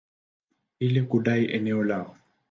ili 0.79 1.03
kudai 1.11 1.45
eneo 1.57 1.83
lao. 1.83 2.17